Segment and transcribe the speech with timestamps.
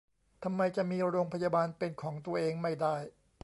[0.43, 2.95] ทำไมจะมีโรงพยาบาลเป็นของตัวเองไม่ได้